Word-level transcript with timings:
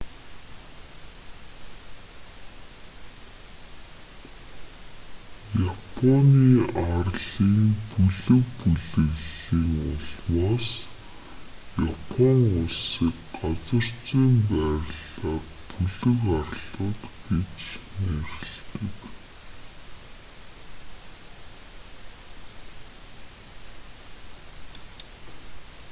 японы 5.71 6.47
арлын 6.91 7.51
бүлэг/бүлэглэлийн 7.89 9.67
улмаас 9.91 10.69
япон 11.93 12.39
улсыг 12.61 13.15
газар 13.37 13.85
зүйн 14.07 14.33
байрлалаар 14.49 15.45
бүлэг 15.69 16.19
арлууд 16.41 17.01
гэж 17.29 17.59
нэрлэдэг 18.03 18.93